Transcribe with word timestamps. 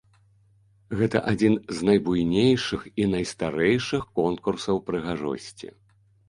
Гэта 1.01 1.17
адзін 1.31 1.53
з 1.79 1.85
найбуйнейшых 1.89 2.81
і 3.03 3.05
найстарэйшых 3.13 4.09
конкурсаў 4.21 4.83
прыгажосці. 4.89 5.73